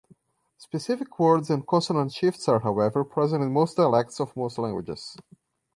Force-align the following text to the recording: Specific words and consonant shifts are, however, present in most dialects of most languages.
Specific 0.57 1.19
words 1.19 1.51
and 1.51 1.67
consonant 1.67 2.11
shifts 2.11 2.49
are, 2.49 2.61
however, 2.61 3.03
present 3.03 3.43
in 3.43 3.53
most 3.53 3.77
dialects 3.77 4.19
of 4.19 4.35
most 4.35 4.57
languages. 4.57 5.15